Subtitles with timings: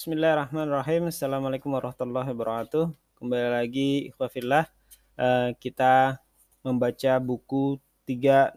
[0.00, 1.12] Bismillahirrahmanirrahim.
[1.12, 2.88] Assalamualaikum warahmatullahi wabarakatuh.
[3.20, 4.64] Kembali lagi ikhwafillah
[5.20, 6.24] uh, kita
[6.64, 7.76] membaca buku
[8.08, 8.56] 365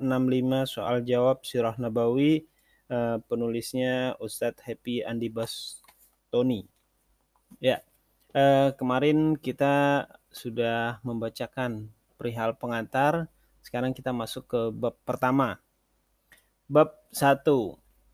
[0.64, 2.48] soal jawab Sirah Nabawi
[2.88, 6.64] uh, penulisnya Ustadz Happy Andi Bastoni.
[7.60, 7.84] Ya,
[8.32, 13.28] uh, kemarin kita sudah membacakan perihal pengantar.
[13.60, 15.60] Sekarang kita masuk ke bab pertama.
[16.72, 17.44] Bab 1.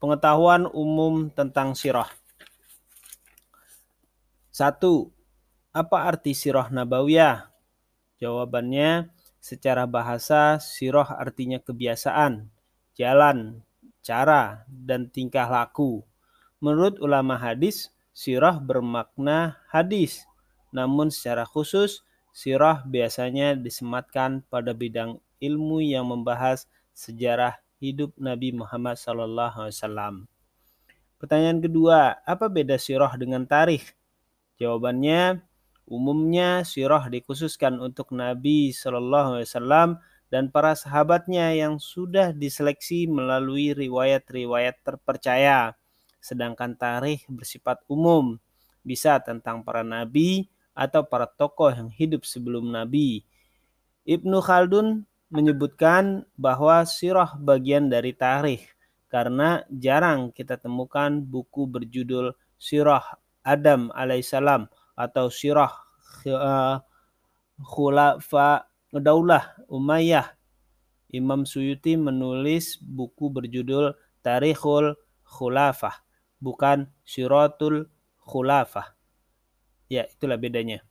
[0.02, 2.10] Pengetahuan umum tentang sirah.
[4.60, 5.08] Satu,
[5.72, 7.48] apa arti sirah nabawiyah?
[8.20, 9.08] Jawabannya,
[9.40, 12.52] secara bahasa, sirah artinya kebiasaan,
[12.92, 13.64] jalan,
[14.04, 16.04] cara, dan tingkah laku.
[16.60, 20.28] Menurut ulama hadis, sirah bermakna hadis.
[20.76, 22.04] Namun secara khusus,
[22.36, 30.28] sirah biasanya disematkan pada bidang ilmu yang membahas sejarah hidup Nabi Muhammad SAW.
[31.16, 33.96] Pertanyaan kedua, apa beda sirah dengan tarikh?
[34.60, 35.40] Jawabannya,
[35.88, 39.90] umumnya sirah dikhususkan untuk Nabi Shallallahu Alaihi Wasallam
[40.28, 45.80] dan para sahabatnya yang sudah diseleksi melalui riwayat-riwayat terpercaya.
[46.20, 48.38] Sedangkan tarikh bersifat umum,
[48.84, 53.24] bisa tentang para nabi atau para tokoh yang hidup sebelum nabi.
[54.04, 58.66] Ibnu Khaldun menyebutkan bahwa sirah bagian dari tarikh
[59.10, 65.72] karena jarang kita temukan buku berjudul sirah Adam alaihissalam atau sirah
[66.28, 66.78] uh,
[67.64, 70.34] khulafa Daulah Umayyah.
[71.10, 74.94] Imam Suyuti menulis buku berjudul Tarikhul
[75.26, 76.06] Khulafah,
[76.38, 77.90] bukan Siratul
[78.22, 78.94] Khulafah.
[79.90, 80.86] Ya, itulah bedanya.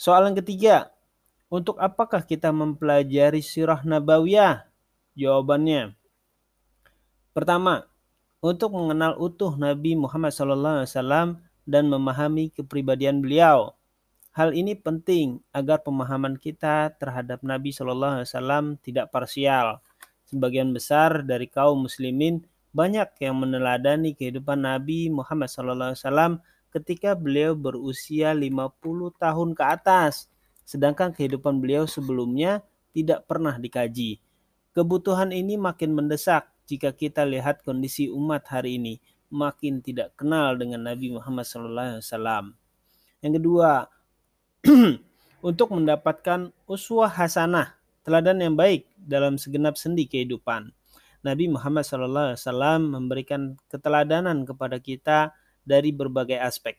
[0.00, 0.88] Soalan ketiga,
[1.52, 4.64] untuk apakah kita mempelajari sirah nabawiyah?
[5.12, 5.92] Jawabannya,
[7.36, 7.89] pertama,
[8.40, 11.36] untuk mengenal utuh Nabi Muhammad SAW
[11.68, 13.76] dan memahami kepribadian beliau.
[14.32, 19.84] Hal ini penting agar pemahaman kita terhadap Nabi Wasallam tidak parsial.
[20.24, 22.40] Sebagian besar dari kaum muslimin
[22.70, 26.40] banyak yang meneladani kehidupan Nabi Muhammad Wasallam
[26.72, 28.80] ketika beliau berusia 50
[29.18, 30.30] tahun ke atas,
[30.64, 32.62] sedangkan kehidupan beliau sebelumnya
[32.94, 34.22] tidak pernah dikaji.
[34.70, 39.02] Kebutuhan ini makin mendesak jika kita lihat kondisi umat hari ini
[39.34, 42.54] makin tidak kenal dengan Nabi Muhammad SAW.
[43.18, 43.90] Yang kedua,
[45.48, 47.74] untuk mendapatkan uswah hasanah,
[48.06, 50.70] teladan yang baik dalam segenap sendi kehidupan.
[51.20, 52.38] Nabi Muhammad SAW
[52.80, 55.34] memberikan keteladanan kepada kita
[55.66, 56.78] dari berbagai aspek.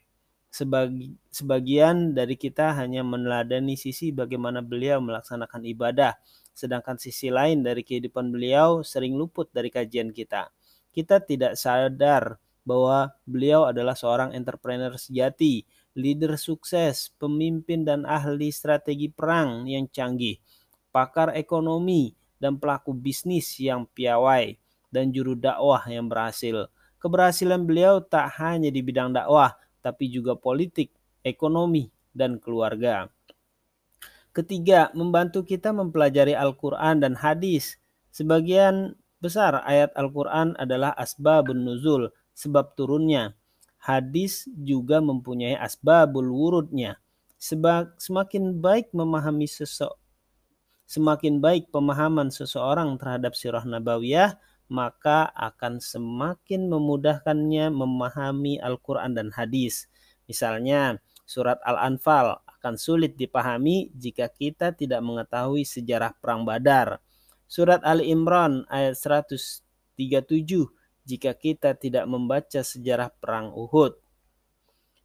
[0.52, 6.18] Sebagi, sebagian dari kita hanya meneladani sisi bagaimana beliau melaksanakan ibadah,
[6.52, 10.52] sedangkan sisi lain dari kehidupan beliau sering luput dari kajian kita
[10.92, 15.66] kita tidak sadar bahwa beliau adalah seorang entrepreneur sejati,
[15.98, 20.38] leader sukses, pemimpin dan ahli strategi perang yang canggih,
[20.94, 24.54] pakar ekonomi dan pelaku bisnis yang piawai,
[24.92, 26.70] dan juru dakwah yang berhasil.
[27.02, 30.94] Keberhasilan beliau tak hanya di bidang dakwah, tapi juga politik,
[31.26, 33.10] ekonomi, dan keluarga.
[34.32, 37.76] Ketiga, membantu kita mempelajari Al-Quran dan hadis.
[38.16, 43.36] Sebagian besar ayat Al-Quran adalah asbabun nuzul, sebab turunnya.
[43.76, 46.96] Hadis juga mempunyai asbabul wurudnya.
[47.36, 49.44] Sebab semakin baik memahami
[50.88, 54.40] semakin baik pemahaman seseorang terhadap sirah nabawiyah,
[54.72, 59.92] maka akan semakin memudahkannya memahami Al-Quran dan hadis.
[60.24, 60.96] Misalnya,
[61.28, 67.02] surat Al-Anfal akan sulit dipahami jika kita tidak mengetahui sejarah Perang Badar
[67.52, 69.60] Surat Ali Imran ayat 137
[71.04, 73.92] jika kita tidak membaca sejarah perang Uhud.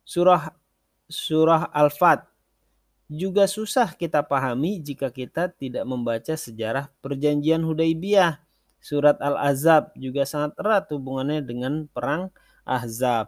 [0.08, 0.56] Surah
[1.12, 2.24] surah Al-Fat
[3.12, 8.40] juga susah kita pahami jika kita tidak membaca sejarah perjanjian Hudaibiyah.
[8.80, 12.32] Surat Al-Azab juga sangat erat hubungannya dengan perang
[12.64, 13.28] Ahzab.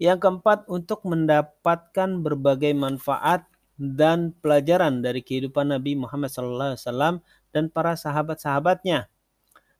[0.00, 3.48] Yang keempat, untuk mendapatkan berbagai manfaat
[3.80, 7.18] dan pelajaran dari kehidupan Nabi Muhammad SAW
[7.50, 9.10] dan para sahabat-sahabatnya.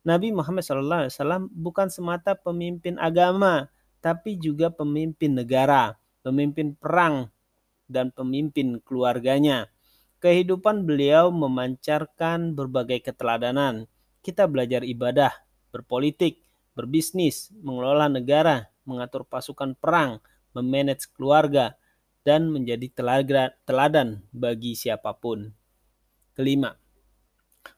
[0.03, 3.71] Nabi Muhammad SAW bukan semata pemimpin agama,
[4.03, 5.95] tapi juga pemimpin negara,
[6.27, 7.31] pemimpin perang,
[7.87, 9.71] dan pemimpin keluarganya.
[10.19, 13.87] Kehidupan beliau memancarkan berbagai keteladanan.
[14.23, 15.35] Kita belajar ibadah,
[15.71, 16.43] berpolitik,
[16.75, 20.19] berbisnis, mengelola negara, mengatur pasukan perang,
[20.53, 21.77] memanage keluarga,
[22.23, 22.87] dan menjadi
[23.67, 25.51] teladan bagi siapa pun.
[26.33, 26.79] Kelima,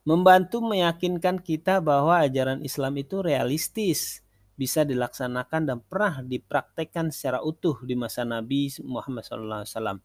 [0.04, 4.22] membantu meyakinkan kita bahwa ajaran Islam itu realistis.
[4.54, 9.98] bisa dilaksanakan dan pernah dipraktekkan secara utuh di masa Nabi Muhammad SAW.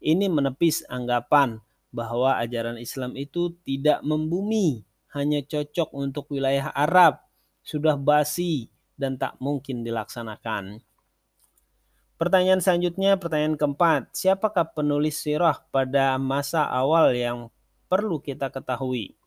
[0.00, 1.60] Ini menepis anggapan
[1.92, 7.22] bahwa ajaran Islam itu tidak membumi, hanya cocok untuk wilayah Arab,
[7.60, 10.82] sudah basi dan tak mungkin dilaksanakan.
[12.14, 14.14] Pertanyaan selanjutnya, pertanyaan keempat.
[14.14, 17.50] Siapakah penulis sirah pada masa awal yang
[17.90, 19.18] perlu kita ketahui?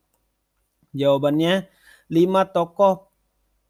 [0.96, 1.68] Jawabannya,
[2.08, 3.12] lima tokoh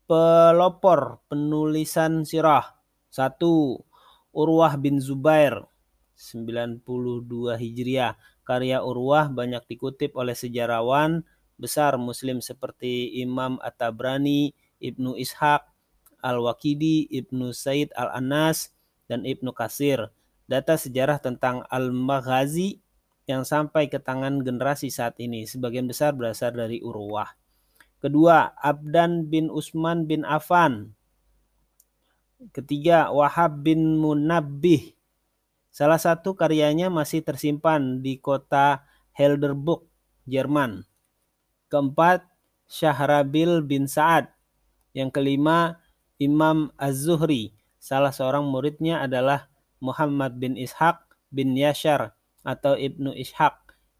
[0.05, 2.77] pelopor penulisan sirah.
[3.09, 3.81] Satu,
[4.29, 5.65] Urwah bin Zubair,
[6.13, 8.15] 92 Hijriah.
[8.45, 11.25] Karya Urwah banyak dikutip oleh sejarawan
[11.57, 15.76] besar muslim seperti Imam At-Tabrani, Ibnu Ishaq,
[16.21, 18.73] Al-Waqidi, Ibnu Said Al-Anas,
[19.07, 20.11] dan Ibnu Kasir.
[20.47, 22.79] Data sejarah tentang Al-Maghazi
[23.27, 27.35] yang sampai ke tangan generasi saat ini sebagian besar berasal dari Urwah.
[27.99, 30.95] Kedua, Abdan bin Usman bin Affan.
[32.53, 34.93] Ketiga, Wahab bin Munabbih.
[35.73, 38.85] Salah satu karyanya masih tersimpan di kota
[39.17, 39.83] Helderburg,
[40.29, 40.85] Jerman.
[41.67, 42.23] Keempat,
[42.69, 44.29] Syahrabil bin Sa'ad.
[44.93, 45.81] Yang kelima,
[46.17, 47.53] Imam Az-Zuhri.
[47.77, 53.55] Salah seorang muridnya adalah Muhammad bin Ishaq bin Yashar atau Ibnu Ishaq.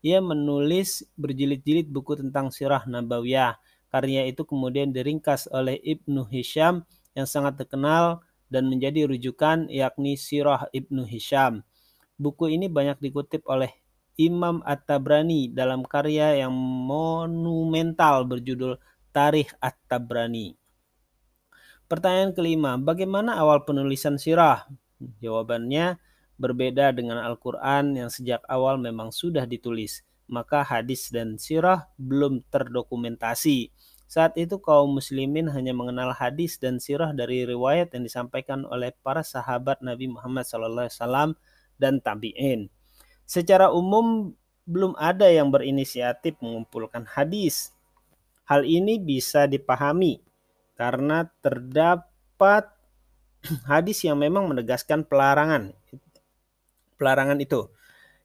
[0.06, 6.84] Ia menulis berjilid-jilid buku tentang sirah Nabawiyah Karya itu kemudian diringkas oleh Ibnu Hisham
[7.16, 8.20] yang sangat terkenal
[8.52, 11.64] dan menjadi rujukan yakni Sirah Ibnu Hisham.
[12.20, 13.72] Buku ini banyak dikutip oleh
[14.20, 18.76] Imam At-Tabrani dalam karya yang monumental berjudul
[19.16, 20.58] Tarikh At-Tabrani.
[21.88, 24.68] Pertanyaan kelima, bagaimana awal penulisan sirah?
[25.24, 25.96] Jawabannya
[26.36, 33.72] berbeda dengan Al-Quran yang sejak awal memang sudah ditulis maka hadis dan sirah belum terdokumentasi.
[34.08, 39.24] Saat itu kaum muslimin hanya mengenal hadis dan sirah dari riwayat yang disampaikan oleh para
[39.24, 41.36] sahabat Nabi Muhammad SAW
[41.76, 42.72] dan tabi'in.
[43.28, 44.32] Secara umum
[44.68, 47.72] belum ada yang berinisiatif mengumpulkan hadis.
[48.48, 50.24] Hal ini bisa dipahami
[50.78, 52.70] karena terdapat
[53.72, 55.74] hadis yang memang menegaskan pelarangan.
[56.98, 57.68] Pelarangan itu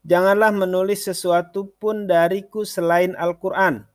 [0.03, 3.87] Janganlah menulis sesuatu pun dariku selain Al-Quran.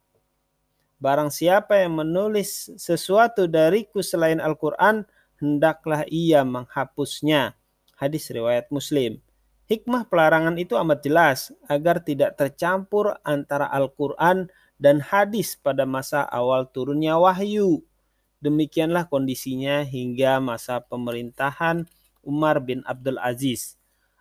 [1.04, 5.04] Barang siapa yang menulis sesuatu dariku selain Al-Quran,
[5.44, 7.60] hendaklah ia menghapusnya.
[8.00, 9.20] Hadis riwayat Muslim.
[9.68, 14.48] Hikmah pelarangan itu amat jelas agar tidak tercampur antara Al-Quran
[14.80, 17.84] dan hadis pada masa awal turunnya wahyu.
[18.38, 21.90] Demikianlah kondisinya hingga masa pemerintahan
[22.22, 23.78] Umar bin Abdul Aziz.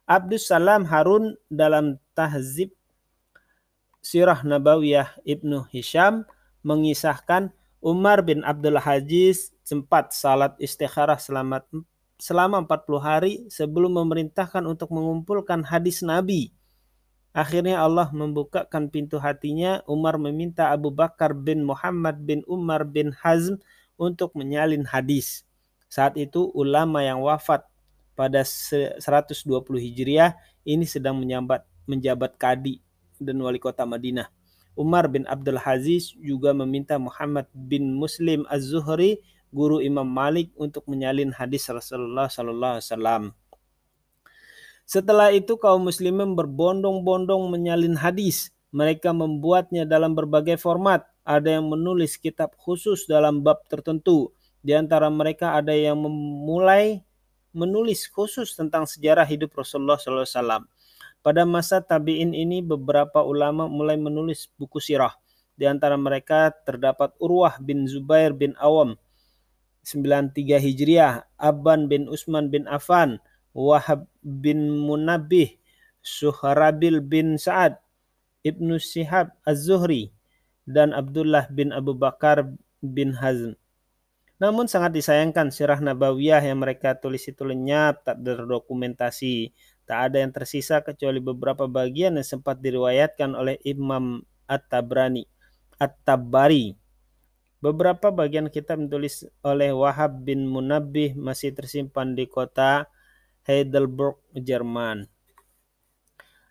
[0.06, 2.70] Abdus Salam Harun dalam Tahzib
[4.06, 6.22] Sirah Nabawiyah Ibnu Hisham
[6.62, 7.50] mengisahkan
[7.82, 11.66] Umar bin Abdul Hajiz sempat salat istikharah selama
[12.16, 16.54] selama 40 hari sebelum memerintahkan untuk mengumpulkan hadis Nabi.
[17.36, 19.84] Akhirnya Allah membukakan pintu hatinya.
[19.84, 23.60] Umar meminta Abu Bakar bin Muhammad bin Umar bin Hazm
[23.96, 25.44] untuk menyalin hadis.
[25.90, 27.64] Saat itu ulama yang wafat
[28.16, 29.00] pada 120
[29.76, 32.80] Hijriah ini sedang menjabat menjabat kadi
[33.20, 34.28] dan wali kota Madinah.
[34.76, 41.32] Umar bin Abdul Aziz juga meminta Muhammad bin Muslim Az-Zuhri, guru Imam Malik untuk menyalin
[41.32, 43.22] hadis Rasulullah sallallahu alaihi wasallam.
[44.86, 48.54] Setelah itu kaum muslimin berbondong-bondong menyalin hadis.
[48.70, 51.08] Mereka membuatnya dalam berbagai format.
[51.26, 54.30] Ada yang menulis kitab khusus dalam bab tertentu.
[54.62, 57.02] Di antara mereka ada yang memulai
[57.50, 60.70] menulis khusus tentang sejarah hidup Rasulullah SAW.
[61.26, 65.18] Pada masa tabi'in ini beberapa ulama mulai menulis buku sirah.
[65.58, 68.94] Di antara mereka terdapat Urwah bin Zubair bin Awam
[69.86, 73.22] 93 Hijriah, Abban bin Usman bin Affan,
[73.54, 75.54] Wahab bin Munabih,
[76.02, 77.78] Suharabil bin Sa'ad,
[78.42, 80.10] Ibnu Sihab Az-Zuhri,
[80.66, 82.50] dan Abdullah bin Abu Bakar
[82.82, 83.54] bin Hazm.
[84.36, 89.56] Namun sangat disayangkan sirah nabawiyah yang mereka tulis itu lenyap, tak terdokumentasi.
[89.88, 95.24] Tak ada yang tersisa kecuali beberapa bagian yang sempat diriwayatkan oleh Imam At-Tabrani,
[95.80, 96.76] At-Tabari.
[97.64, 102.92] Beberapa bagian kitab ditulis oleh Wahab bin Munabbih masih tersimpan di kota
[103.48, 105.08] Heidelberg, Jerman.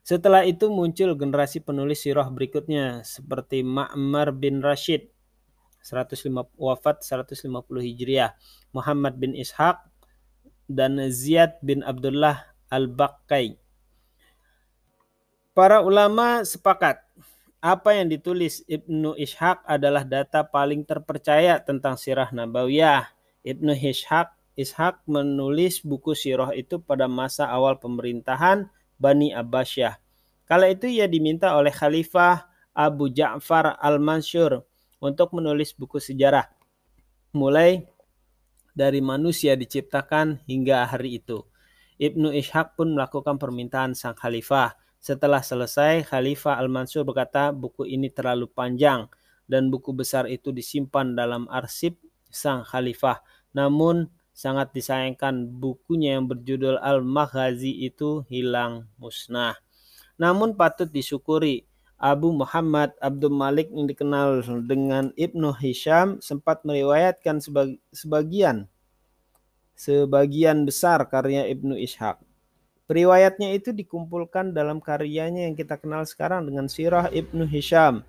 [0.06, 5.10] Setelah itu muncul generasi penulis sirah berikutnya seperti Ma'mar bin Rashid,
[5.82, 7.50] 105 wafat 150
[7.82, 8.38] Hijriah.
[8.70, 9.82] Muhammad bin Ishaq
[10.70, 13.58] dan Ziyad bin Abdullah Al-Bakkai.
[15.58, 17.02] Para ulama sepakat
[17.58, 23.10] apa yang ditulis Ibnu Ishaq adalah data paling terpercaya tentang sirah Nabawiyah.
[23.42, 29.98] Ibnu Ishaq Ishaq menulis buku sirah itu pada masa awal pemerintahan Bani Abbasiyah.
[30.46, 34.62] Kala itu ia diminta oleh Khalifah Abu Ja'far al-Mansur
[35.02, 36.52] untuk menulis buku sejarah.
[37.34, 37.88] Mulai
[38.76, 41.48] dari manusia diciptakan hingga hari itu.
[41.96, 44.76] Ibnu Ishaq pun melakukan permintaan sang khalifah.
[45.00, 49.08] Setelah selesai, Khalifah Al-Mansur berkata buku ini terlalu panjang
[49.48, 51.96] dan buku besar itu disimpan dalam arsip
[52.28, 53.24] sang khalifah.
[53.56, 59.56] Namun sangat disayangkan bukunya yang berjudul Al-Maghazi itu hilang musnah.
[60.20, 61.64] Namun patut disyukuri
[61.96, 67.40] Abu Muhammad Abdul Malik yang dikenal dengan Ibnu Hisham sempat meriwayatkan
[67.96, 68.68] sebagian
[69.76, 72.20] sebagian besar karya Ibnu Ishaq.
[72.86, 78.06] Periwayatnya itu dikumpulkan dalam karyanya yang kita kenal sekarang dengan Sirah Ibnu Hisham.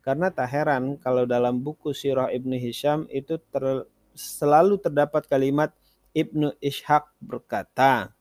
[0.00, 3.84] Karena tak heran kalau dalam buku Sirah Ibnu Hisham itu ter,
[4.14, 5.74] selalu terdapat kalimat
[6.14, 8.14] Ibnu Ishaq berkata.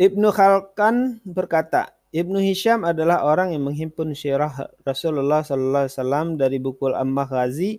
[0.00, 6.58] Ibnu Khalkan berkata, Ibnu Hisham adalah orang yang menghimpun syirah Rasulullah sallallahu alaihi wasallam dari
[6.58, 7.78] buku Al-Maghazi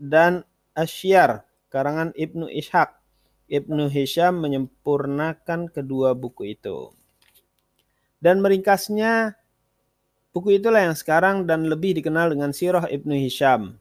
[0.00, 2.96] dan Asyar karangan Ibnu Ishaq.
[3.50, 6.94] Ibnu Hisham menyempurnakan kedua buku itu.
[8.20, 9.34] Dan meringkasnya,
[10.30, 13.80] buku itulah yang sekarang dan lebih dikenal dengan Sirah Ibnu Hisham.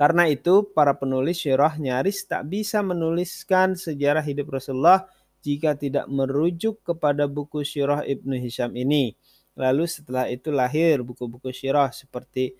[0.00, 5.04] Karena itu, para penulis sirah nyaris tak bisa menuliskan sejarah hidup Rasulullah
[5.44, 9.12] jika tidak merujuk kepada buku Syirah Ibnu Hisham ini.
[9.52, 12.56] Lalu setelah itu lahir buku-buku syirah seperti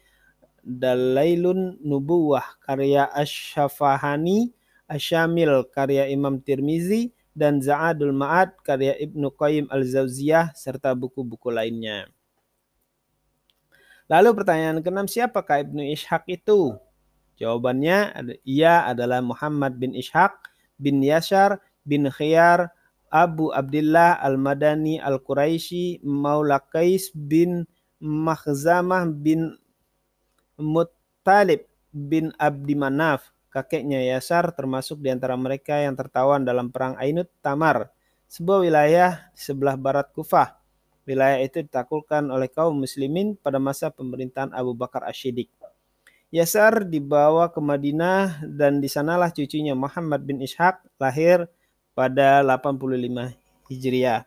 [0.61, 4.53] Dalailun Nubuwah karya Ash-Shafahani,
[4.85, 12.05] Asyamil karya Imam Tirmizi, dan Za'adul Ma'ad karya Ibnu Qayyim Al-Zawziyah serta buku-buku lainnya.
[14.13, 16.77] Lalu pertanyaan keenam siapakah Ibnu Ishaq itu?
[17.41, 20.37] Jawabannya ia adalah Muhammad bin Ishaq
[20.77, 21.57] bin Yashar
[21.89, 22.69] bin Khiyar
[23.09, 27.65] Abu Abdullah Al-Madani Al-Quraisy Maula Qais bin
[27.99, 29.57] Makhzamah bin
[30.61, 33.33] Muttalib bin Abdi Manaf.
[33.51, 37.91] Kakeknya Yasar termasuk di antara mereka yang tertawan dalam perang Ainut Tamar
[38.31, 40.55] sebuah wilayah di sebelah barat Kufah.
[41.03, 45.51] Wilayah itu ditaklukkan oleh kaum muslimin pada masa pemerintahan Abu Bakar Ashidik
[46.31, 51.51] Yasar dibawa ke Madinah dan di sanalah cucunya Muhammad bin Ishaq lahir
[51.91, 53.35] pada 85
[53.67, 54.23] Hijriah.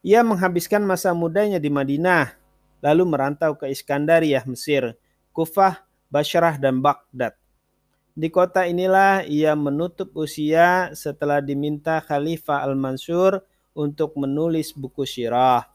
[0.00, 2.32] Ia menghabiskan masa mudanya di Madinah,
[2.80, 4.96] lalu merantau ke Iskandariah, Mesir,
[5.36, 7.36] Kufah, Basrah, dan Baghdad.
[8.16, 13.44] Di kota inilah ia menutup usia setelah diminta Khalifah Al-Mansur
[13.76, 15.68] untuk menulis buku syirah.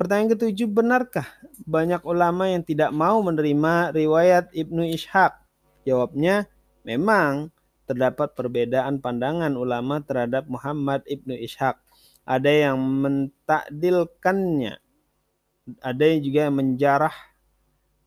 [0.00, 1.28] Pertanyaan ketujuh, benarkah
[1.68, 5.36] banyak ulama yang tidak mau menerima riwayat Ibnu Ishaq?
[5.84, 6.48] Jawabnya,
[6.88, 7.52] memang
[7.84, 11.76] terdapat perbedaan pandangan ulama terhadap Muhammad ibnu Ishaq.
[12.24, 14.80] Ada yang mentakdilkannya,
[15.84, 17.16] ada yang juga menjarah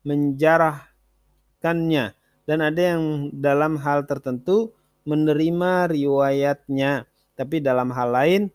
[0.02, 2.04] menjarahkannya,
[2.42, 4.74] dan ada yang dalam hal tertentu
[5.06, 7.06] menerima riwayatnya,
[7.38, 8.50] tapi dalam hal lain,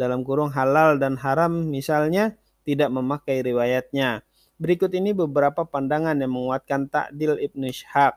[0.00, 4.24] dalam kurung halal dan haram misalnya, tidak memakai riwayatnya.
[4.60, 8.12] Berikut ini beberapa pandangan yang menguatkan takdil Ibnu Ishaq.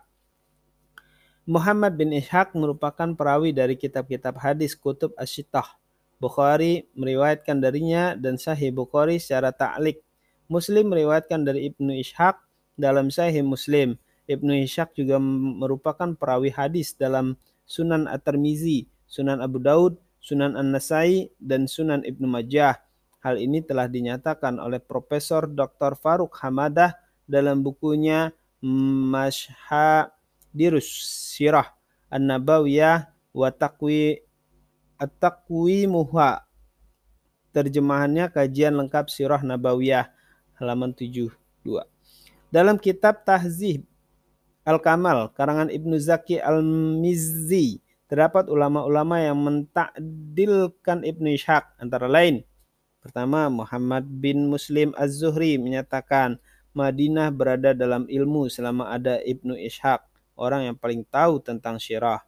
[1.43, 5.75] Muhammad bin Ishaq merupakan perawi dari kitab-kitab hadis kutub asyitah.
[6.19, 9.99] Bukhari meriwayatkan darinya dan Sahih Bukhari secara ta'lik.
[10.47, 12.39] Muslim meriwayatkan dari Ibnu Ishaq
[12.79, 13.99] dalam Sahih Muslim.
[14.23, 17.35] Ibnu Ishaq juga merupakan perawi hadis dalam
[17.67, 22.79] Sunan At-Tirmizi, Sunan Abu Daud, Sunan An-Nasai, dan Sunan Ibnu Majah.
[23.23, 25.95] Hal ini telah dinyatakan oleh Profesor Dr.
[25.95, 26.91] Faruk Hamadah
[27.23, 30.11] dalam bukunya Mashha
[30.51, 30.91] dirus
[31.31, 31.71] sirah
[32.11, 34.27] an-nabawiyah wa taqwi
[34.99, 36.43] at-taqwimuha.
[37.55, 40.11] Terjemahannya kajian lengkap sirah nabawiyah
[40.59, 41.31] halaman 72.
[42.51, 43.87] Dalam kitab Tahzib
[44.67, 47.79] Al-Kamal karangan Ibnu Zaki Al-Mizzi
[48.11, 52.43] terdapat ulama-ulama yang mentakdilkan Ibnu Ishaq antara lain
[53.03, 56.39] Pertama, Muhammad bin Muslim Az-Zuhri menyatakan
[56.71, 59.99] Madinah berada dalam ilmu selama ada Ibnu Ishaq
[60.39, 62.23] orang yang paling tahu tentang syirah.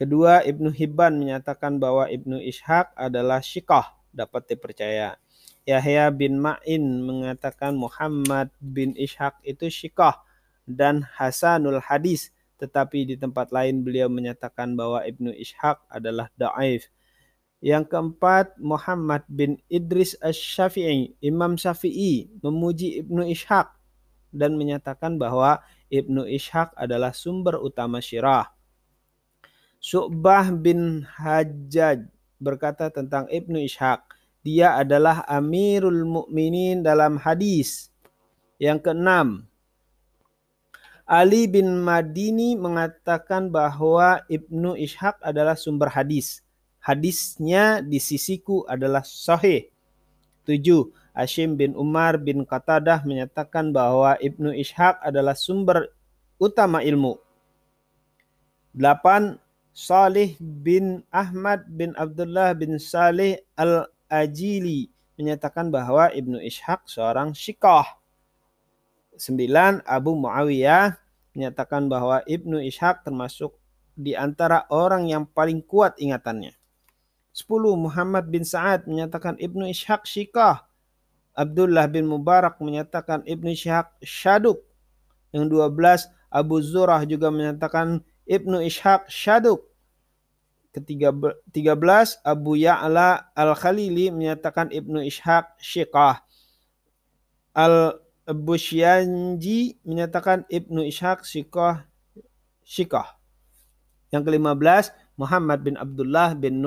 [0.00, 5.20] Kedua, Ibnu Hibban menyatakan bahwa Ibnu Ishaq adalah syikah, dapat dipercaya.
[5.68, 10.24] Yahya bin Ma'in mengatakan Muhammad bin Ishaq itu syikah
[10.64, 16.88] dan Hasanul Hadis, tetapi di tempat lain beliau menyatakan bahwa Ibnu Ishaq adalah da'if.
[17.64, 23.72] Yang keempat, Muhammad bin Idris Asy-Syafi'i, Imam Syafi'i memuji Ibnu Ishaq
[24.36, 28.52] dan menyatakan bahwa Ibnu Ishaq adalah sumber utama syirah.
[29.80, 32.04] Su'bah bin Hajjaj
[32.36, 34.12] berkata tentang Ibnu Ishaq,
[34.44, 37.88] dia adalah Amirul Mukminin dalam hadis.
[38.60, 39.48] Yang keenam,
[41.08, 46.43] Ali bin Madini mengatakan bahwa Ibnu Ishaq adalah sumber hadis.
[46.84, 49.72] Hadisnya di sisiku adalah sahih.
[50.44, 50.92] 7.
[51.16, 55.88] Hashim bin Umar bin Qatadah menyatakan bahwa Ibnu Ishaq adalah sumber
[56.36, 57.16] utama ilmu.
[58.76, 59.40] 8.
[59.72, 67.96] Salih bin Ahmad bin Abdullah bin Salih al-Ajili menyatakan bahwa Ibnu Ishaq seorang syikah.
[69.16, 71.00] 9 Abu Muawiyah
[71.32, 73.56] menyatakan bahwa Ibnu Ishaq termasuk
[73.96, 76.52] di antara orang yang paling kuat ingatannya.
[77.34, 80.70] 10 Muhammad bin Sa'ad menyatakan Ibnu Ishaq syikah.
[81.34, 84.62] Abdullah bin Mubarak menyatakan Ibnu Ishaq syaduk.
[85.34, 89.66] Yang 12 Abu Zurah juga menyatakan Ibnu Ishaq syaduk.
[90.70, 91.10] Ketiga
[91.50, 96.22] 13 Abu Ya'la Al-Khalili menyatakan Ibnu Ishaq syikah.
[97.50, 101.76] Al Bushyanji menyatakan Ibnu Ishaq Syikoh
[102.64, 103.04] Syikoh.
[104.08, 106.66] Yang kelima belas, Muhammad bin Abdullah bin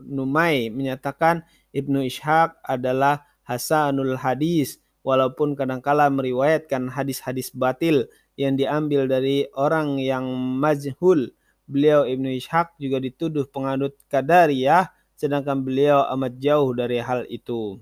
[0.00, 1.44] Numai menyatakan
[1.76, 10.26] Ibnu Ishaq adalah Hasanul Hadis walaupun kadangkala meriwayatkan hadis-hadis batil yang diambil dari orang yang
[10.58, 11.30] majhul.
[11.66, 17.80] Beliau Ibnu Ishaq juga dituduh penganut Qadariyah sedangkan beliau amat jauh dari hal itu.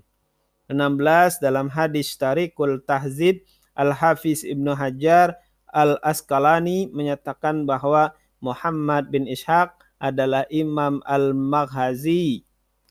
[0.65, 3.45] 16 dalam hadis Tariqul Tahzib
[3.77, 5.37] Al-Hafiz Ibnu Hajar
[5.69, 12.43] Al-Asqalani menyatakan bahwa Muhammad bin Ishaq adalah Imam Al-Maghazi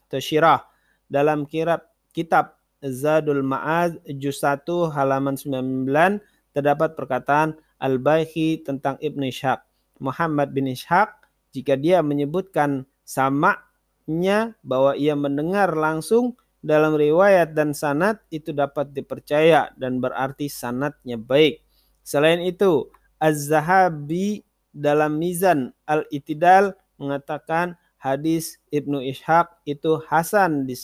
[0.09, 0.63] atau Syirah
[1.09, 1.85] dalam kirab,
[2.15, 6.21] kitab Zadul Ma'ad juz 1 halaman 99
[6.53, 9.61] terdapat perkataan Al-Baikhi tentang Ibnu Ishaq.
[10.01, 11.11] Muhammad bin Ishaq
[11.55, 19.69] jika dia menyebutkan samanya bahwa ia mendengar langsung dalam riwayat dan sanad itu dapat dipercaya
[19.77, 21.61] dan berarti sanatnya baik.
[22.01, 22.89] Selain itu,
[23.21, 30.77] Az-Zahabi dalam Mizan Al-Itidal mengatakan hadis Ibnu Ishaq itu hasan di,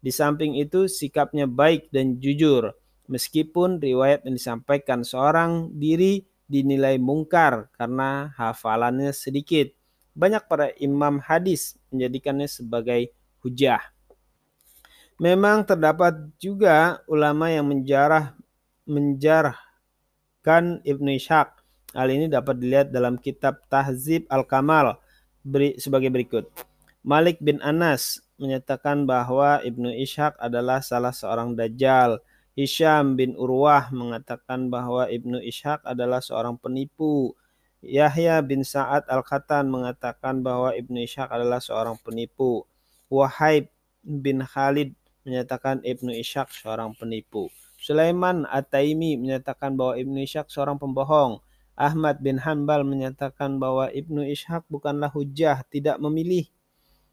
[0.00, 2.72] di samping itu sikapnya baik dan jujur
[3.06, 9.70] meskipun riwayat yang disampaikan seorang diri dinilai mungkar karena hafalannya sedikit.
[10.16, 13.12] Banyak para imam hadis menjadikannya sebagai
[13.44, 13.82] hujah.
[15.20, 18.36] Memang terdapat juga ulama yang menjarah
[18.86, 21.48] menjarahkan Ibnu Ishaq.
[21.96, 25.00] Hal ini dapat dilihat dalam kitab Tahzib Al-Kamal
[25.46, 26.50] beri, sebagai berikut.
[27.06, 32.18] Malik bin Anas menyatakan bahwa Ibnu Ishaq adalah salah seorang dajjal.
[32.58, 37.38] Hisham bin Urwah mengatakan bahwa Ibnu Ishaq adalah seorang penipu.
[37.78, 42.66] Yahya bin Sa'ad Al-Khatan mengatakan bahwa Ibnu Ishaq adalah seorang penipu.
[43.06, 43.70] Wahib
[44.02, 47.46] bin Khalid menyatakan Ibnu Ishaq seorang penipu.
[47.78, 51.38] Sulaiman At-Taimi menyatakan bahwa Ibnu Ishaq seorang pembohong.
[51.76, 56.48] Ahmad bin Hanbal menyatakan bahwa Ibnu Ishaq bukanlah hujah, tidak memilih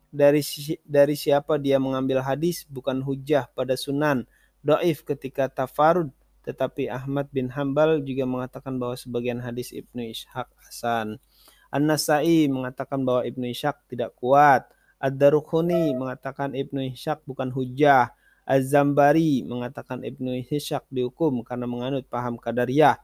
[0.07, 0.39] dari
[0.87, 4.23] dari siapa dia mengambil hadis, bukan hujah pada sunan.
[4.63, 6.15] Doif ketika tafarud,
[6.47, 11.19] tetapi Ahmad bin Hanbal juga mengatakan bahwa sebagian hadis Ibnu Ishaq hasan.
[11.67, 14.63] An-Nasai mengatakan bahwa Ibnu Ishaq tidak kuat.
[15.03, 18.15] Ad-Darukhuni mengatakan Ibnu Ishaq bukan hujah.
[18.47, 23.01] Az-Zambari mengatakan Ibnu Ishaq dihukum karena menganut paham Qadariyah.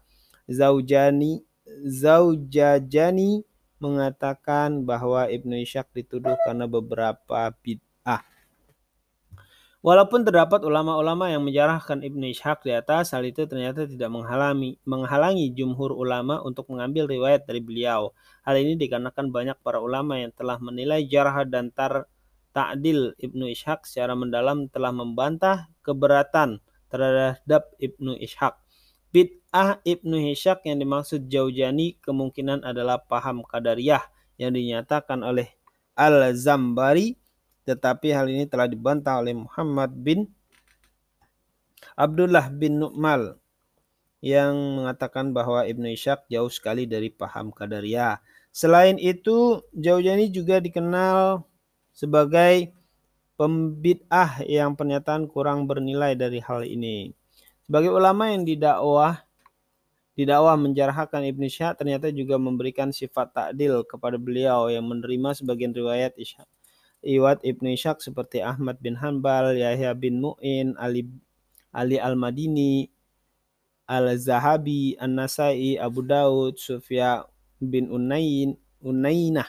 [0.47, 1.48] Zaujani
[1.85, 3.45] Zaujajani
[3.79, 8.21] mengatakan bahwa Ibnu Ishaq dituduh karena beberapa bid'ah.
[9.79, 15.55] Walaupun terdapat ulama-ulama yang menjarahkan Ibnu Ishaq di atas, hal itu ternyata tidak menghalangi, menghalangi
[15.55, 18.11] jumhur ulama untuk mengambil riwayat dari beliau.
[18.43, 22.11] Hal ini dikarenakan banyak para ulama yang telah menilai jarah dan tar
[22.51, 26.59] ta'dil Ibnu Ishaq secara mendalam telah membantah keberatan
[26.91, 28.59] terhadap Ibnu Ishaq.
[29.49, 34.05] Bid'ah Ibnu Ishaq yang dimaksud Jaujani kemungkinan adalah paham Qadariyah
[34.37, 35.49] yang dinyatakan oleh
[35.97, 37.17] Al-Zambari
[37.65, 40.29] tetapi hal ini telah dibantah oleh Muhammad bin
[41.97, 43.41] Abdullah bin Nu'mal
[44.21, 48.21] yang mengatakan bahwa Ibnu Ishaq jauh sekali dari paham Qadariyah.
[48.53, 51.41] Selain itu, Jaujani juga dikenal
[51.89, 52.69] sebagai
[53.33, 57.17] pembid'ah yang pernyataan kurang bernilai dari hal ini.
[57.65, 59.25] Sebagai ulama yang didakwah
[60.19, 66.11] didakwah menjarahkan Ibnu Ishaq ternyata juga memberikan sifat takdil kepada beliau yang menerima sebagian riwayat
[66.19, 66.43] Ishaq.
[66.99, 71.07] Iwat Ibnu Ishaq seperti Ahmad bin Hanbal, Yahya bin Mu'in, Ali
[71.71, 72.91] Ali Al-Madini,
[73.87, 77.23] Al-Zahabi, An-Nasai, Abu Daud, Sufya
[77.63, 79.47] bin Unain, Unainah,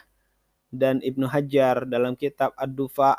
[0.70, 3.18] dan Ibnu Hajar dalam kitab Ad-Dufa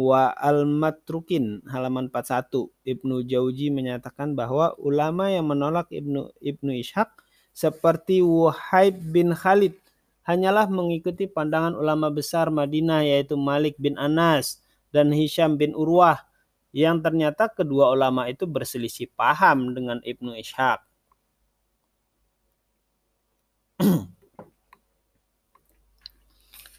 [0.00, 2.72] wa al-Matrukin halaman 41.
[2.88, 7.12] Ibnu Jauzi menyatakan bahwa ulama yang menolak Ibnu Ibnu Ishaq
[7.52, 9.76] seperti Wahib bin Khalid
[10.24, 16.24] hanyalah mengikuti pandangan ulama besar Madinah yaitu Malik bin Anas dan Hisham bin Urwah
[16.72, 20.89] yang ternyata kedua ulama itu berselisih paham dengan Ibnu Ishaq.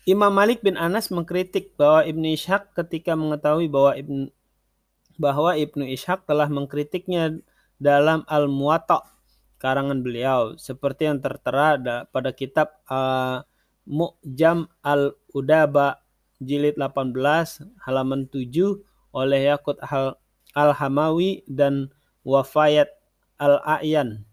[0.10, 4.34] Imam Malik bin Anas mengkritik bahwa Ibnu Ishaq ketika mengetahui bahwa Ibnu
[5.22, 7.38] bahwa Ibnu Ishaq telah mengkritiknya
[7.78, 9.06] dalam Al-Muwatta
[9.62, 11.78] karangan beliau seperti yang tertera
[12.10, 13.46] pada kitab uh,
[13.86, 16.02] Mu'jam Al-Udaba
[16.42, 17.14] jilid 18
[17.86, 18.82] halaman 7
[19.14, 19.78] oleh Yakut
[20.58, 21.94] Al-Hamawi dan
[22.26, 22.90] Wafayat
[23.38, 24.26] Al-A'yan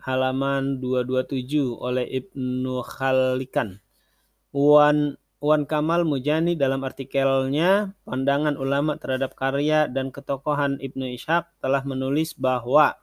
[0.00, 3.80] halaman 227 oleh Ibnu Khalikan.
[4.56, 11.84] Wan Wan Kamal Mujani dalam artikelnya Pandangan Ulama Terhadap Karya dan Ketokohan Ibnu Ishaq telah
[11.84, 12.96] menulis bahwa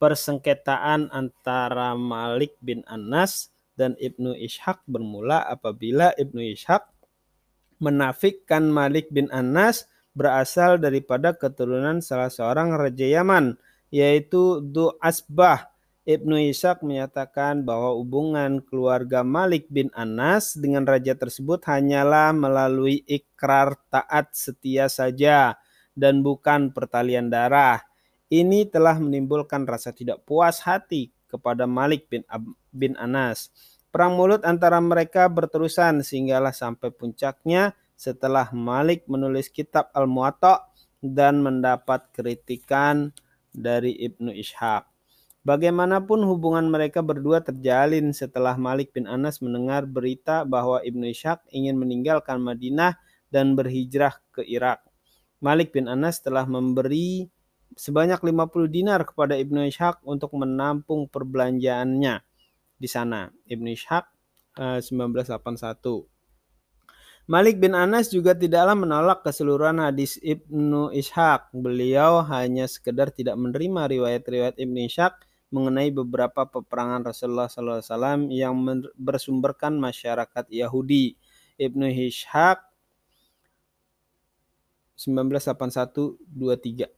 [0.00, 6.80] persengketaan antara Malik bin Anas dan Ibnu Ishaq bermula apabila Ibnu Ishaq
[7.76, 9.84] menafikkan Malik bin Anas
[10.16, 13.56] berasal daripada keturunan salah seorang raja Yaman,
[13.88, 15.69] yaitu Du Asbah.
[16.08, 23.76] Ibnu Ishaq menyatakan bahwa hubungan keluarga Malik bin Anas dengan raja tersebut hanyalah melalui ikrar
[23.92, 25.60] taat setia saja
[25.92, 27.84] dan bukan pertalian darah.
[28.32, 33.52] Ini telah menimbulkan rasa tidak puas hati kepada Malik bin, Ab bin Anas.
[33.92, 40.72] Perang mulut antara mereka berterusan sehinggalah sampai puncaknya setelah Malik menulis kitab Al-Muwatta
[41.04, 43.12] dan mendapat kritikan
[43.52, 44.89] dari Ibnu Ishaq.
[45.40, 51.80] Bagaimanapun hubungan mereka berdua terjalin setelah Malik bin Anas mendengar berita bahwa Ibnu Ishaq ingin
[51.80, 53.00] meninggalkan Madinah
[53.32, 54.84] dan berhijrah ke Irak.
[55.40, 57.32] Malik bin Anas telah memberi
[57.72, 62.20] sebanyak 50 dinar kepada Ibnu Ishaq untuk menampung perbelanjaannya
[62.76, 63.32] di sana.
[63.48, 64.04] Ibnu Ishaq
[64.60, 65.40] 1981.
[65.40, 66.00] Eh,
[67.30, 71.56] Malik bin Anas juga tidaklah menolak keseluruhan hadis Ibnu Ishaq.
[71.56, 78.54] Beliau hanya sekedar tidak menerima riwayat-riwayat Ibnu Ishaq mengenai beberapa peperangan Rasulullah SAW yang
[78.94, 81.18] bersumberkan masyarakat Yahudi.
[81.60, 82.62] Ibnu Ishaq
[84.96, 86.88] 1981-23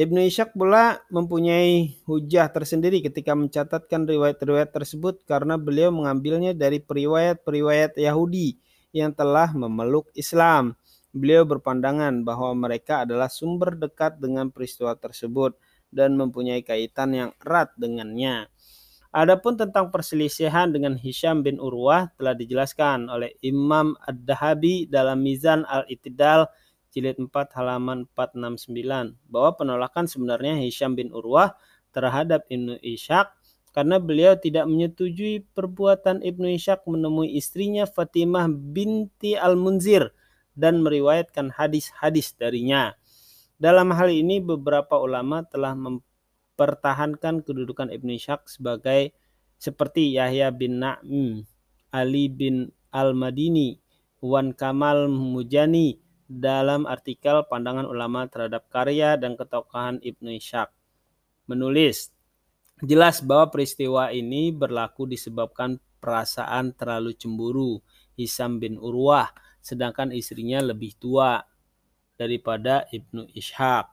[0.00, 8.00] Ibnu Ishaq pula mempunyai hujah tersendiri ketika mencatatkan riwayat-riwayat tersebut karena beliau mengambilnya dari periwayat-periwayat
[8.00, 8.56] Yahudi
[8.96, 10.72] yang telah memeluk Islam.
[11.12, 15.60] Beliau berpandangan bahwa mereka adalah sumber dekat dengan peristiwa tersebut
[15.92, 18.48] dan mempunyai kaitan yang erat dengannya.
[19.12, 26.48] Adapun tentang perselisihan dengan Hisham bin Urwah telah dijelaskan oleh Imam Ad-Dahabi dalam Mizan Al-Itidal
[26.88, 27.28] jilid 4
[27.60, 31.52] halaman 469 bahwa penolakan sebenarnya Hisham bin Urwah
[31.92, 33.28] terhadap Ibnu Ishaq
[33.76, 40.12] karena beliau tidak menyetujui perbuatan Ibnu Ishaq menemui istrinya Fatimah binti Al-Munzir
[40.52, 42.96] dan meriwayatkan hadis-hadis darinya.
[43.62, 49.14] Dalam hal ini beberapa ulama telah mempertahankan kedudukan Ibnu Ishaq sebagai
[49.54, 51.46] seperti Yahya bin Na'im,
[51.94, 53.78] Ali bin Al-Madini,
[54.18, 60.66] Wan Kamal Mujani, dalam artikel pandangan ulama terhadap karya dan ketokohan Ibnu Ishaq.
[61.46, 62.10] Menulis,
[62.82, 67.78] jelas bahwa peristiwa ini berlaku disebabkan perasaan terlalu cemburu
[68.18, 69.30] Hisam bin Urwah,
[69.62, 71.46] sedangkan istrinya lebih tua
[72.22, 73.90] daripada Ibnu Ishaq.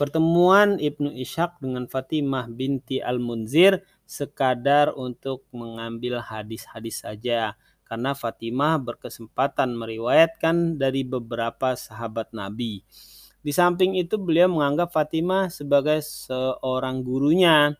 [0.00, 7.52] Pertemuan Ibnu Ishaq dengan Fatimah binti Al-Munzir sekadar untuk mengambil hadis-hadis saja
[7.90, 12.86] karena Fatimah berkesempatan meriwayatkan dari beberapa sahabat Nabi.
[13.42, 17.74] Di samping itu beliau menganggap Fatimah sebagai seorang gurunya.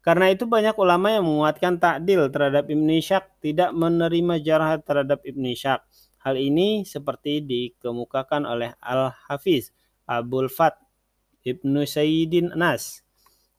[0.00, 5.44] Karena itu banyak ulama yang menguatkan takdil terhadap Ibn Ishaq tidak menerima jarah terhadap Ibn
[5.44, 5.80] Ishaq.
[6.24, 9.76] Hal ini seperti dikemukakan oleh Al-Hafiz
[10.08, 10.80] Abul Fat
[11.44, 13.04] Ibnu Sayyidin Nas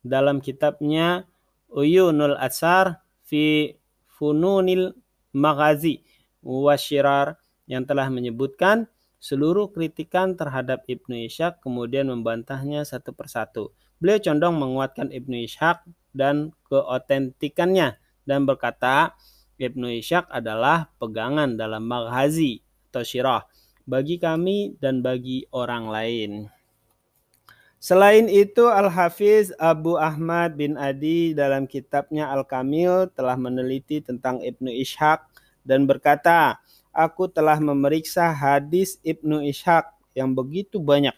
[0.02, 1.30] dalam kitabnya
[1.70, 3.78] Uyunul Atsar fi
[4.10, 4.98] Fununil
[5.38, 6.02] Maghazi
[6.42, 7.38] Washirar
[7.70, 8.90] yang telah menyebutkan
[9.22, 13.74] seluruh kritikan terhadap Ibnu Ishaq kemudian membantahnya satu persatu.
[14.02, 19.14] Beliau condong menguatkan Ibnu Ishaq dan keotentikannya dan berkata
[19.56, 22.60] Ibnu Ishaq adalah pegangan dalam maghazi
[22.92, 23.44] atau syirah
[23.88, 26.32] bagi kami dan bagi orang lain.
[27.80, 35.22] Selain itu, Al-Hafiz Abu Ahmad bin Adi dalam kitabnya Al-Kamil telah meneliti tentang Ibnu Ishaq
[35.62, 36.58] dan berkata,
[36.90, 39.86] Aku telah memeriksa hadis Ibnu Ishaq
[40.18, 41.14] yang begitu banyak.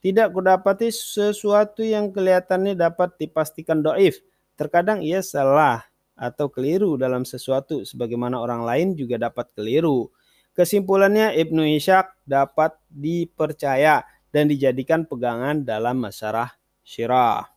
[0.00, 4.22] Tidak kudapati sesuatu yang kelihatannya dapat dipastikan doif.
[4.54, 10.10] Terkadang ia salah atau keliru dalam sesuatu, sebagaimana orang lain juga dapat keliru.
[10.54, 17.48] Kesimpulannya, Ibnu Ishaq dapat dipercaya dan dijadikan pegangan dalam masyarakat syirah.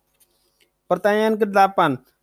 [0.88, 1.78] Pertanyaan ke-8.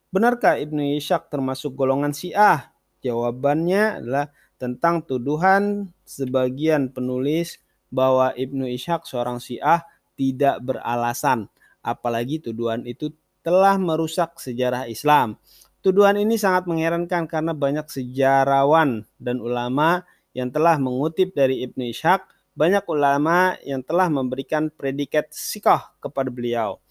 [0.10, 2.74] Benarkah Ibnu Ishaq termasuk golongan Syiah?
[3.06, 7.62] Jawabannya adalah tentang tuduhan sebagian penulis
[7.94, 9.86] bahwa Ibnu Ishaq seorang Syiah
[10.18, 11.46] tidak beralasan.
[11.86, 13.14] Apalagi tuduhan itu
[13.46, 15.38] telah merusak sejarah Islam.
[15.86, 20.02] Tuduhan ini sangat mengherankan karena banyak sejarawan dan ulama
[20.34, 22.26] yang telah mengutip dari Ibnu Ishaq
[22.58, 26.82] banyak ulama yang telah memberikan predikat sikoh kepada beliau.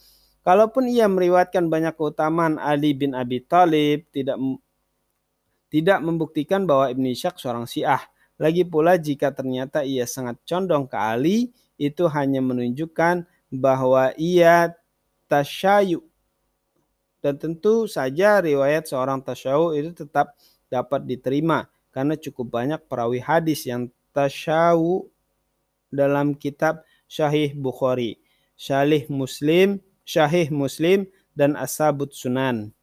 [0.47, 4.39] Kalaupun ia meriwayatkan banyak keutamaan Ali bin Abi Thalib, tidak
[5.73, 8.05] tidak membuktikan bahwa Ibn Ishaq seorang Syiah.
[8.39, 14.71] Lagi pula jika ternyata ia sangat condong ke Ali, itu hanya menunjukkan bahwa ia
[15.27, 16.05] tasyayu.
[17.25, 20.37] Dan tentu saja riwayat seorang tasyawu itu tetap
[20.69, 25.09] dapat diterima karena cukup banyak perawi hadis yang tasyawu
[25.89, 28.21] dalam kitab Syahih Bukhari,
[28.61, 32.75] Syahih Muslim, Syahih Muslim dan Asabut Sunan.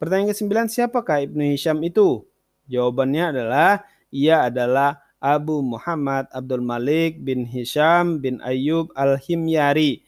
[0.00, 2.24] Pertanyaan ke-9, siapakah Ibnu Hisham itu?
[2.68, 10.03] Jawabannya adalah ia adalah Abu Muhammad Abdul Malik bin Hisham bin Ayyub Al-Himyari.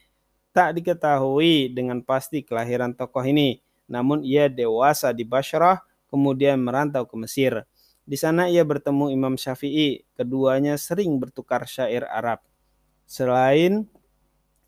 [0.56, 3.60] Tak diketahui dengan pasti kelahiran tokoh ini,
[3.92, 7.68] namun ia dewasa di Basrah kemudian merantau ke Mesir.
[8.08, 10.00] Di sana ia bertemu Imam Syafi'i.
[10.16, 12.40] Keduanya sering bertukar syair Arab.
[13.04, 13.84] Selain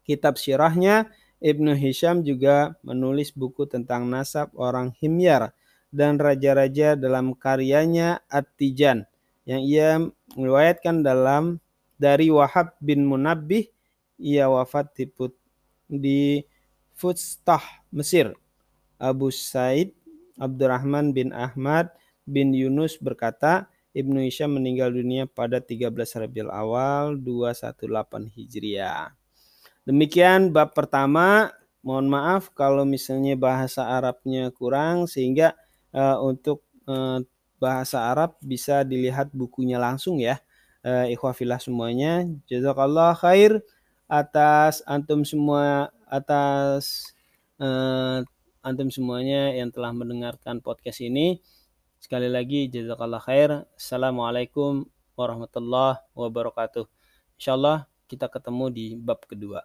[0.04, 1.08] kitab syirahnya,
[1.40, 5.56] Ibnu Hisham juga menulis buku tentang nasab orang Himyar
[5.88, 9.08] dan raja-raja dalam karyanya At-Tijan
[9.48, 10.04] yang ia
[10.36, 11.64] meriwayatkan dalam
[11.96, 13.72] dari Wahab bin Munabbih
[14.18, 15.37] ia wafat di, Put,
[15.88, 16.44] di
[16.94, 18.36] Futstah Mesir.
[19.00, 19.94] Abu Said
[20.38, 21.90] Abdurrahman bin Ahmad
[22.28, 29.10] bin Yunus berkata, Ibnu Hisham meninggal dunia pada 13 Rabiul Awal 218 Hijriah.
[29.88, 31.50] Demikian bab pertama.
[31.80, 35.56] Mohon maaf kalau misalnya bahasa Arabnya kurang sehingga
[35.94, 37.22] uh, untuk uh,
[37.56, 40.38] bahasa Arab bisa dilihat bukunya langsung ya.
[40.84, 42.28] Uh, ikhwafillah semuanya.
[42.46, 43.64] Jazakallah khair
[44.08, 47.12] atas antum semua atas
[47.60, 48.24] uh,
[48.64, 51.44] antum semuanya yang telah mendengarkan podcast ini.
[52.00, 53.68] Sekali lagi jazakallah khair.
[53.76, 56.88] Assalamualaikum warahmatullahi wabarakatuh.
[57.36, 59.60] Insyaallah kita ketemu di bab kedua.